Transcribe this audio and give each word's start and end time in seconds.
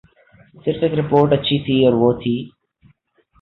صرف 0.65 0.79
ایک 0.83 0.93
رپورٹ 0.99 1.29
اچھی 1.33 1.57
تھی 1.65 1.75
اور 1.85 1.93
وہ 2.01 2.11
تھی۔ 2.21 2.35